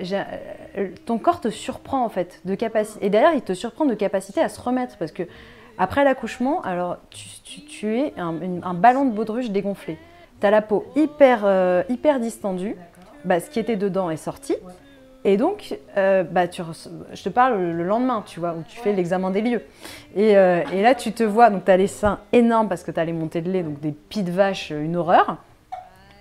euh, 0.77 0.89
ton 1.07 1.19
corps 1.19 1.41
te 1.41 1.49
surprend, 1.49 2.05
en 2.05 2.11
fait, 2.11 2.41
de 2.45 2.55
capacité. 2.55 3.07
Et 3.07 3.11
d'ailleurs, 3.11 3.33
il 3.35 3.41
te 3.41 3.55
surprend 3.55 3.87
de 3.87 3.95
capacité 3.95 4.43
à 4.43 4.49
se 4.49 4.61
remettre, 4.61 4.97
parce 4.99 5.13
que 5.13 5.23
après 5.79 6.05
l'accouchement, 6.05 6.61
alors, 6.63 6.99
tu, 7.11 7.61
tu, 7.63 7.99
es 7.99 8.15
un, 8.19 8.75
ballon 8.75 9.07
de 9.07 9.11
baudruche 9.13 9.51
dégonflé. 9.51 9.97
Tu 10.41 10.47
as 10.47 10.51
la 10.51 10.61
peau 10.61 10.87
hyper, 10.97 11.43
euh, 11.45 11.83
hyper 11.89 12.21
distendue, 12.21 12.77
bah, 13.25 13.41
ce 13.41 13.49
qui 13.49 13.59
était 13.59 13.77
dedans 13.77 14.11
est 14.11 14.17
sorti, 14.17 14.55
Et 15.29 15.37
donc, 15.37 15.77
euh, 15.97 16.23
bah, 16.23 16.47
tu 16.47 16.63
je 17.13 17.23
te 17.25 17.29
parle 17.29 17.61
le 17.61 17.83
lendemain, 17.83 18.23
tu 18.25 18.39
vois, 18.39 18.53
où 18.53 18.63
tu 18.63 18.79
fais 18.79 18.93
l'examen 18.93 19.33
des 19.33 19.41
lieux. 19.41 19.61
Et, 20.15 20.37
euh, 20.37 20.63
et, 20.73 20.83
là, 20.83 20.95
tu 20.95 21.11
te 21.11 21.25
vois, 21.25 21.51
donc 21.51 21.65
tu 21.65 21.71
as 21.73 21.77
les 21.77 21.89
seins 21.89 22.21
énormes 22.33 22.69
parce 22.69 22.85
que 22.85 22.93
tu 22.93 23.01
as 23.01 23.05
les 23.05 23.13
montées 23.13 23.41
de 23.41 23.51
lait, 23.51 23.65
donc 23.65 23.81
des 23.81 23.91
pieds 23.91 24.23
de 24.23 24.31
vache, 24.31 24.71
une 24.71 24.95
horreur, 24.95 25.39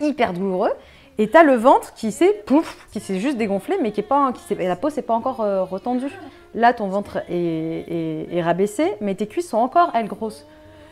hyper 0.01 0.33
douloureux. 0.33 0.71
Et 1.19 1.29
tu 1.29 1.37
as 1.37 1.43
le 1.43 1.53
ventre 1.53 1.93
qui 1.93 2.11
s'est 2.11 2.33
pouf, 2.47 2.87
qui 2.91 2.99
s'est 2.99 3.19
juste 3.19 3.37
dégonflé, 3.37 3.77
mais 3.79 3.91
qui 3.91 3.99
est 3.99 4.03
pas, 4.03 4.33
qui 4.33 4.53
et 4.55 4.67
la 4.67 4.75
peau 4.75 4.89
s'est 4.89 5.03
pas 5.03 5.13
encore 5.13 5.41
euh, 5.41 5.63
retendue. 5.63 6.11
Là, 6.55 6.73
ton 6.73 6.87
ventre 6.87 7.17
est, 7.29 7.85
est, 7.87 8.35
est, 8.35 8.41
rabaissé, 8.41 8.93
mais 9.01 9.13
tes 9.13 9.27
cuisses 9.27 9.49
sont 9.49 9.57
encore, 9.57 9.91
elles, 9.93 10.07
grosses. 10.07 10.47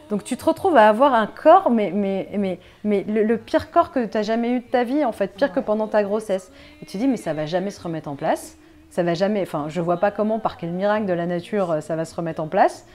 Donc 0.09 0.23
tu 0.23 0.37
te 0.37 0.45
retrouves 0.45 0.75
à 0.77 0.89
avoir 0.89 1.13
un 1.13 1.27
corps, 1.27 1.69
mais, 1.69 1.91
mais, 1.91 2.29
mais, 2.37 2.59
mais 2.83 3.03
le, 3.07 3.37
pire 3.37 3.71
corps 3.71 3.91
que 3.91 4.05
tu 4.05 4.17
as 4.17 4.21
jamais 4.21 4.51
eu 4.51 4.59
de 4.59 4.65
ta 4.65 4.83
vie, 4.83 5.03
en 5.05 5.11
fait, 5.11 5.35
pire 5.35 5.51
que 5.51 5.59
pendant 5.59 5.87
ta 5.87 6.03
grossesse. 6.03 6.51
Et 6.81 6.85
tu 6.85 6.97
dis, 6.97 7.07
mais 7.07 7.17
ça 7.17 7.33
va 7.33 7.45
jamais 7.45 7.71
se 7.71 7.81
remettre 7.81 8.09
en 8.09 8.15
place. 8.15 8.57
Ça 8.89 9.01
va 9.01 9.13
jamais, 9.13 9.41
enfin, 9.41 9.65
je 9.69 9.81
vois 9.81 9.97
pas 9.97 10.11
comment, 10.11 10.39
par 10.39 10.57
quel 10.57 10.71
miracle 10.71 11.05
de 11.05 11.13
la 11.13 11.25
nature, 11.25 11.71
euh, 11.71 11.81
ça 11.81 11.95
va 11.95 12.05
se 12.05 12.15
remettre 12.15 12.41
en 12.41 12.47
place. 12.47 12.85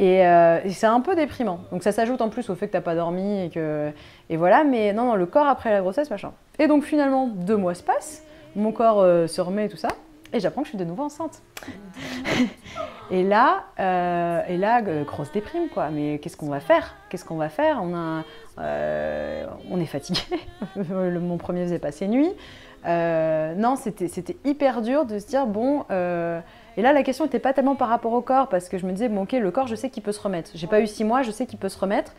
Euh, 0.00 0.60
et, 0.64 0.70
c'est 0.70 0.86
un 0.86 1.00
peu 1.00 1.14
déprimant. 1.14 1.60
Donc 1.70 1.82
ça 1.82 1.92
s'ajoute 1.92 2.20
en 2.20 2.28
plus 2.28 2.50
au 2.50 2.54
fait 2.54 2.66
que 2.66 2.72
tu 2.72 2.76
n'as 2.76 2.82
pas 2.82 2.94
dormi 2.94 3.44
et 3.44 3.50
que. 3.50 3.90
Et 4.28 4.36
voilà, 4.36 4.64
mais 4.64 4.92
non, 4.92 5.06
non, 5.06 5.14
le 5.14 5.26
corps 5.26 5.46
après 5.46 5.70
la 5.70 5.80
grossesse, 5.80 6.10
machin. 6.10 6.32
Et 6.58 6.66
donc 6.66 6.84
finalement, 6.84 7.28
deux 7.28 7.56
mois 7.56 7.74
se 7.74 7.82
passent, 7.82 8.24
mon 8.54 8.72
corps 8.72 9.00
euh, 9.00 9.26
se 9.26 9.40
remet 9.40 9.66
et 9.66 9.68
tout 9.68 9.76
ça, 9.76 9.88
et 10.36 10.40
j'apprends 10.40 10.62
que 10.62 10.66
je 10.66 10.70
suis 10.70 10.78
de 10.78 10.84
nouveau 10.84 11.04
enceinte. 11.04 11.42
et 13.10 13.22
là, 13.22 13.64
euh, 13.80 14.42
et 14.48 14.56
là 14.56 14.82
grosse 14.82 15.32
déprime, 15.32 15.68
quoi. 15.68 15.90
Mais 15.90 16.18
qu'est-ce 16.18 16.36
qu'on 16.36 16.48
va 16.48 16.60
faire? 16.60 16.94
Qu'est-ce 17.08 17.24
qu'on 17.24 17.36
va 17.36 17.48
faire? 17.48 17.80
On, 17.82 17.94
a, 17.94 18.24
on 19.70 19.80
est 19.80 19.86
fatigué. 19.86 20.20
mon 20.76 21.36
premier 21.38 21.64
faisait 21.64 21.78
passer 21.78 22.08
nuit. 22.08 22.32
non, 22.84 23.76
c'était 23.76 24.36
hyper 24.44 24.82
dur 24.82 25.04
de 25.06 25.18
se 25.18 25.26
dire, 25.26 25.46
bon 25.46 25.84
et 26.76 26.82
là, 26.82 26.92
la 26.92 27.02
question 27.02 27.24
n'était 27.24 27.38
pas 27.38 27.52
tellement 27.52 27.74
par 27.74 27.88
rapport 27.88 28.12
au 28.12 28.20
corps, 28.20 28.48
parce 28.48 28.68
que 28.68 28.76
je 28.76 28.86
me 28.86 28.92
disais, 28.92 29.08
bon, 29.08 29.22
ok, 29.22 29.32
le 29.32 29.50
corps, 29.50 29.66
je 29.66 29.74
sais 29.74 29.88
qu'il 29.88 30.02
peut 30.02 30.12
se 30.12 30.20
remettre. 30.20 30.50
J'ai 30.54 30.66
pas 30.66 30.80
eu 30.80 30.86
six 30.86 31.04
mois, 31.04 31.22
je 31.22 31.30
sais 31.30 31.46
qu'il 31.46 31.58
peut 31.58 31.70
se 31.70 31.78
remettre. 31.78 32.12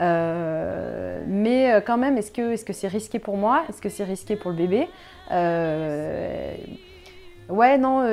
Euh, 0.00 1.22
mais 1.26 1.72
euh, 1.72 1.80
quand 1.80 1.98
même, 1.98 2.18
est-ce 2.18 2.32
que 2.32 2.56
c'est 2.56 2.72
-ce 2.72 2.90
risqué 2.90 3.18
pour 3.18 3.36
moi? 3.36 3.64
Est-ce 3.68 3.80
que 3.80 3.88
c'est 3.88 4.04
risqué 4.04 4.34
pour 4.34 4.50
le 4.50 4.56
bébé? 4.56 4.88
Euh, 5.30 6.54
Ouais, 7.50 7.78
non, 7.78 8.04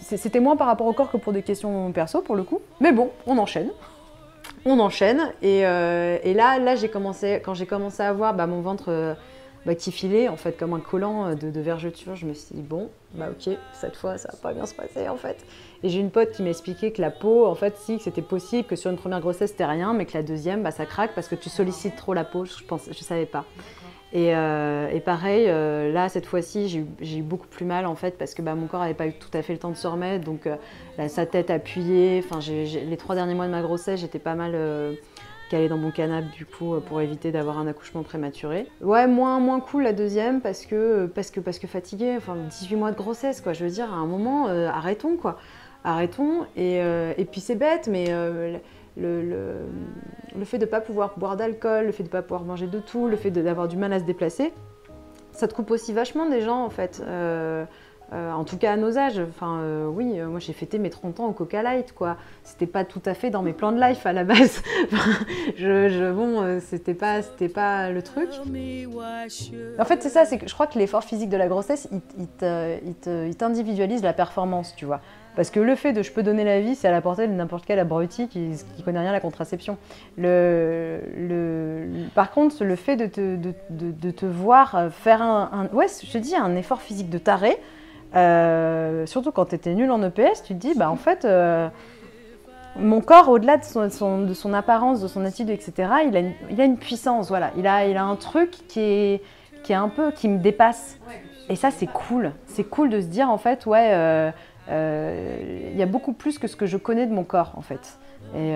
c'était 0.00 0.40
moins 0.40 0.56
par 0.56 0.66
rapport 0.66 0.86
au 0.86 0.92
corps 0.92 1.10
que 1.10 1.16
pour 1.16 1.32
des 1.32 1.42
questions 1.42 1.90
perso, 1.92 2.20
pour 2.22 2.36
le 2.36 2.42
coup. 2.42 2.60
Mais 2.80 2.92
bon, 2.92 3.10
on 3.26 3.38
enchaîne. 3.38 3.70
On 4.64 4.78
enchaîne. 4.80 5.32
Et, 5.42 5.60
et 5.60 6.34
là, 6.34 6.76
j'ai 6.76 6.88
commencé, 6.88 7.40
quand 7.44 7.54
j'ai 7.54 7.66
commencé 7.66 8.02
à 8.02 8.12
voir 8.12 8.34
bah, 8.34 8.46
mon 8.46 8.60
ventre 8.60 9.16
bah, 9.66 9.74
qui 9.74 9.90
filait 9.90 10.28
en 10.28 10.36
fait 10.36 10.56
comme 10.56 10.74
un 10.74 10.80
collant 10.80 11.26
euh, 11.26 11.34
de, 11.34 11.50
de, 11.50 11.60
vergeture. 11.60 12.14
Je 12.14 12.24
me 12.24 12.34
suis 12.34 12.54
dit 12.54 12.62
bon, 12.62 12.88
bah 13.14 13.26
ok, 13.30 13.52
cette 13.72 13.96
fois 13.96 14.16
ça 14.16 14.30
va 14.32 14.38
pas 14.38 14.54
bien 14.54 14.64
se 14.64 14.74
passer 14.74 15.08
en 15.08 15.16
fait. 15.16 15.44
Et 15.82 15.88
j'ai 15.88 15.98
une 15.98 16.12
pote 16.12 16.30
qui 16.30 16.44
m'a 16.44 16.50
expliqué 16.50 16.92
que 16.92 17.02
la 17.02 17.10
peau, 17.10 17.44
en 17.46 17.56
fait, 17.56 17.76
si, 17.76 17.98
que 17.98 18.04
c'était 18.04 18.22
possible, 18.22 18.68
que 18.68 18.76
sur 18.76 18.92
une 18.92 18.96
première 18.96 19.20
grossesse 19.20 19.50
c'était 19.50 19.64
rien, 19.64 19.92
mais 19.92 20.06
que 20.06 20.16
la 20.16 20.22
deuxième, 20.22 20.62
bah, 20.62 20.70
ça 20.70 20.86
craque 20.86 21.16
parce 21.16 21.26
que 21.26 21.34
tu 21.34 21.50
sollicites 21.50 21.96
trop 21.96 22.14
la 22.14 22.22
peau. 22.22 22.44
Je 22.44 22.62
pense, 22.62 22.82
je 22.86 23.02
savais 23.02 23.26
pas. 23.26 23.44
Et, 24.16 24.34
euh, 24.34 24.88
et, 24.88 25.00
pareil, 25.00 25.44
euh, 25.46 25.92
là, 25.92 26.08
cette 26.08 26.26
fois-ci, 26.26 26.84
j'ai 27.00 27.18
eu 27.18 27.22
beaucoup 27.22 27.46
plus 27.46 27.66
mal 27.66 27.86
en 27.86 27.94
fait 27.94 28.16
parce 28.18 28.34
que 28.34 28.42
bah, 28.42 28.54
mon 28.54 28.66
corps 28.66 28.80
n'avait 28.80 28.94
pas 28.94 29.06
eu 29.06 29.12
tout 29.12 29.30
à 29.32 29.42
fait 29.42 29.52
le 29.52 29.58
temps 29.58 29.70
de 29.70 29.76
se 29.76 29.86
remettre. 29.86 30.24
Donc, 30.24 30.48
sa 31.08 31.26
tête 31.26 31.50
appuyée. 31.50 32.24
Enfin, 32.24 32.40
les 32.50 32.96
trois 32.96 33.14
derniers 33.14 33.34
mois 33.34 33.46
de 33.46 33.52
ma 33.52 33.62
grossesse, 33.62 34.00
j'étais 34.00 34.18
pas 34.18 34.34
mal 34.34 34.54
qu'elle 35.48 35.68
dans 35.68 35.76
mon 35.76 35.90
canapé 35.90 36.28
du 36.36 36.44
coup 36.44 36.74
euh, 36.74 36.80
pour 36.80 37.00
éviter 37.00 37.32
d'avoir 37.32 37.58
un 37.58 37.66
accouchement 37.66 38.02
prématuré. 38.02 38.66
Ouais, 38.80 39.06
moins, 39.06 39.38
moins 39.38 39.60
cool 39.60 39.84
la 39.84 39.92
deuxième 39.92 40.40
parce 40.40 40.66
que, 40.66 41.06
parce 41.06 41.30
que, 41.30 41.40
parce 41.40 41.58
que 41.58 41.66
fatiguée, 41.66 42.14
enfin 42.16 42.36
18 42.36 42.76
mois 42.76 42.90
de 42.90 42.96
grossesse 42.96 43.40
quoi, 43.40 43.52
je 43.52 43.64
veux 43.64 43.70
dire, 43.70 43.92
à 43.92 43.96
un 43.96 44.06
moment, 44.06 44.48
euh, 44.48 44.68
arrêtons 44.68 45.16
quoi, 45.16 45.38
arrêtons. 45.84 46.46
Et, 46.56 46.80
euh, 46.80 47.12
et 47.16 47.24
puis 47.24 47.40
c'est 47.40 47.54
bête, 47.54 47.88
mais 47.90 48.06
le, 48.96 49.22
le, 50.36 50.44
fait 50.44 50.58
de 50.58 50.64
ne 50.64 50.70
pas 50.70 50.80
pouvoir 50.80 51.18
boire 51.18 51.36
d'alcool, 51.36 51.86
le 51.86 51.92
fait 51.92 52.02
de 52.02 52.08
ne 52.08 52.12
pas 52.12 52.22
pouvoir 52.22 52.44
manger 52.44 52.66
de 52.66 52.80
tout, 52.80 53.08
le 53.08 53.16
fait 53.16 53.30
d'avoir 53.30 53.68
du 53.68 53.76
mal 53.76 53.92
à 53.92 53.98
se 53.98 54.04
déplacer, 54.04 54.52
ça 55.32 55.48
te 55.48 55.54
coupe 55.54 55.70
aussi 55.70 55.92
vachement 55.92 56.28
des 56.28 56.40
gens 56.40 56.64
en 56.64 56.70
fait. 56.70 57.02
Euh, 58.12 58.30
en 58.30 58.44
tout 58.44 58.56
cas 58.56 58.72
à 58.72 58.76
nos 58.76 58.98
âges. 58.98 59.18
Enfin, 59.18 59.58
euh, 59.58 59.86
oui, 59.86 60.20
euh, 60.20 60.28
moi 60.28 60.38
j'ai 60.38 60.52
fêté 60.52 60.78
mes 60.78 60.90
30 60.90 61.18
ans 61.18 61.26
au 61.26 61.32
Coca 61.32 61.62
Light, 61.62 61.92
quoi. 61.92 62.16
C'était 62.44 62.66
pas 62.66 62.84
tout 62.84 63.02
à 63.04 63.14
fait 63.14 63.30
dans 63.30 63.42
mes 63.42 63.52
plans 63.52 63.72
de 63.72 63.80
life 63.80 64.06
à 64.06 64.12
la 64.12 64.22
base. 64.22 64.62
je, 65.56 65.88
je, 65.88 66.12
bon, 66.12 66.60
c'était 66.60 66.94
pas, 66.94 67.22
c'était 67.22 67.48
pas 67.48 67.90
le 67.90 68.02
truc. 68.02 68.28
En 69.80 69.84
fait, 69.84 70.02
c'est 70.02 70.08
ça, 70.08 70.24
c'est 70.24 70.38
que 70.38 70.48
je 70.48 70.54
crois 70.54 70.68
que 70.68 70.78
l'effort 70.78 71.02
physique 71.02 71.30
de 71.30 71.36
la 71.36 71.48
grossesse, 71.48 71.88
il, 72.18 73.34
t'individualise 73.34 74.02
la 74.02 74.12
performance, 74.12 74.74
tu 74.76 74.84
vois. 74.84 75.00
Parce 75.36 75.50
que 75.50 75.60
le 75.60 75.76
fait 75.76 75.92
de 75.92 76.02
je 76.02 76.10
peux 76.10 76.22
donner 76.22 76.44
la 76.44 76.60
vie, 76.60 76.74
c'est 76.74 76.88
à 76.88 76.90
la 76.90 77.02
portée 77.02 77.28
de 77.28 77.32
n'importe 77.32 77.66
quel 77.66 77.78
abruti 77.78 78.26
qui, 78.26 78.52
qui 78.74 78.82
connaît 78.82 79.00
rien 79.00 79.10
à 79.10 79.12
la 79.12 79.20
contraception. 79.20 79.76
Le, 80.16 80.98
par 82.14 82.30
contre, 82.30 82.64
le 82.64 82.74
fait 82.74 82.96
de 82.96 83.06
te, 83.06 84.26
voir 84.26 84.88
faire 84.90 85.20
un, 85.22 85.68
ouais, 85.72 85.86
je 85.88 86.18
dis, 86.18 86.34
un 86.34 86.56
effort 86.56 86.80
physique 86.80 87.10
de 87.10 87.18
taré, 87.18 87.58
euh, 88.14 89.04
surtout 89.04 89.30
quand 89.30 89.46
tu 89.46 89.54
étais 89.54 89.74
nul 89.74 89.90
en 89.90 90.02
EPS, 90.02 90.42
tu 90.42 90.54
te 90.54 90.58
dis, 90.58 90.72
bah 90.74 90.90
en 90.90 90.96
fait, 90.96 91.26
euh, 91.26 91.68
mon 92.78 93.02
corps, 93.02 93.28
au-delà 93.28 93.58
de 93.58 93.64
son, 93.64 94.54
apparence, 94.54 95.02
de 95.02 95.08
son 95.08 95.24
attitude, 95.24 95.50
etc., 95.50 95.72
il 96.06 96.16
a 96.16 96.20
une, 96.20 96.32
il 96.50 96.60
a 96.60 96.64
une 96.64 96.78
puissance, 96.78 97.28
voilà. 97.28 97.50
Il 97.56 97.66
a, 97.66 97.86
il 97.86 97.96
a 97.96 98.04
un 98.04 98.16
truc 98.16 98.52
qui 98.68 98.80
est, 98.80 99.22
qui 99.64 99.72
est 99.72 99.76
un 99.76 99.88
peu, 99.88 100.12
qui 100.12 100.28
me 100.28 100.38
dépasse. 100.38 100.98
Et 101.48 101.56
ça, 101.56 101.70
c'est 101.70 101.86
cool. 101.86 102.32
C'est 102.46 102.64
cool 102.64 102.88
de 102.88 103.00
se 103.00 103.06
dire, 103.06 103.30
en 103.30 103.38
fait, 103.38 103.66
ouais, 103.66 103.90
euh, 103.92 104.30
il 104.68 105.76
y 105.76 105.82
a 105.82 105.86
beaucoup 105.86 106.12
plus 106.12 106.38
que 106.38 106.48
ce 106.48 106.56
que 106.56 106.66
je 106.66 106.76
connais 106.76 107.06
de 107.06 107.12
mon 107.12 107.24
corps, 107.24 107.52
en 107.56 107.62
fait. 107.62 107.98
Et 108.34 108.54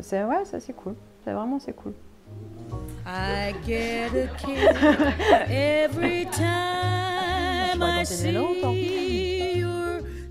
c'est, 0.00 0.24
ouais, 0.24 0.44
ça, 0.44 0.60
c'est 0.60 0.74
cool. 0.74 0.94
C'est 1.24 1.32
vraiment, 1.32 1.58
c'est 1.58 1.74
cool. 1.74 1.92
I 3.06 3.52
get 3.66 4.14
a 4.14 4.28
kick 4.36 4.58
every 5.50 6.26
time 6.26 7.82
I 7.82 8.04
see 8.04 9.64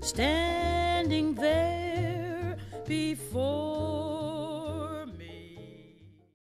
standing 0.00 1.34
there 1.34 2.56
before 2.86 3.99